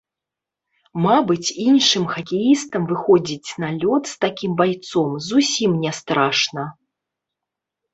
[1.05, 6.63] Мабыць, іншым хакеістам выходзіць на лёд з такім байцом зусім не страшна.